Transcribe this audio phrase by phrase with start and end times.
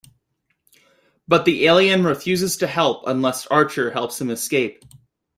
[1.27, 4.83] But the alien refuses to help unless Archer helps him escape.